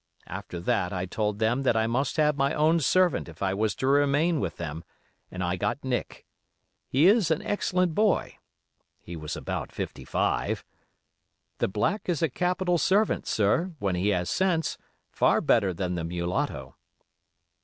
After 0.25 0.59
that 0.59 0.91
I 0.91 1.05
told 1.05 1.37
them 1.37 1.61
that 1.61 1.75
I 1.77 1.85
must 1.85 2.17
have 2.17 2.35
my 2.35 2.55
own 2.55 2.79
servant 2.79 3.29
if 3.29 3.43
I 3.43 3.53
was 3.53 3.75
to 3.75 3.85
remain 3.87 4.39
with 4.39 4.57
them, 4.57 4.83
and 5.29 5.43
I 5.43 5.57
got 5.57 5.83
Nick. 5.83 6.25
He 6.87 7.05
is 7.05 7.29
an 7.29 7.43
excellent 7.43 7.93
boy 7.93 8.39
(he 8.99 9.15
was 9.15 9.35
about 9.35 9.71
fifty 9.71 10.03
five). 10.03 10.65
The 11.59 11.67
black 11.67 12.09
is 12.09 12.23
a 12.23 12.29
capital 12.29 12.79
servant, 12.79 13.27
sir, 13.27 13.73
when 13.77 13.93
he 13.93 14.07
has 14.07 14.27
sense, 14.31 14.75
far 15.11 15.39
better 15.39 15.71
than 15.71 15.93
the 15.93 16.03
mulatto. 16.03 16.75